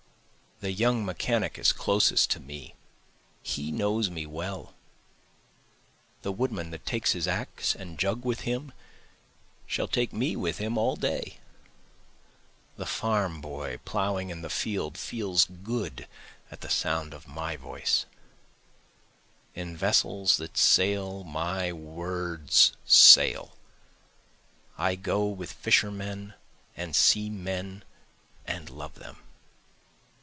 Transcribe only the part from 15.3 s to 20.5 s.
good at the sound of my voice, In vessels